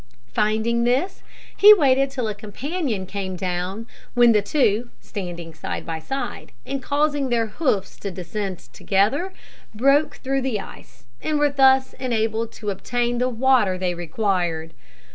[0.33, 1.21] Finding this,
[1.55, 3.85] he waited till a companion came down,
[4.15, 9.31] when the two, standing side by side, and causing their hoofs to descend together,
[9.75, 14.73] broke through the ice, and were thus enabled to obtain the water they required.